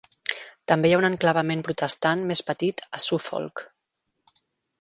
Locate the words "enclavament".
1.09-1.61